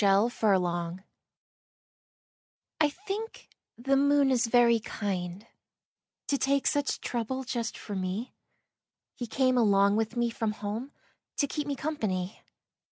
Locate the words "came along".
9.27-9.97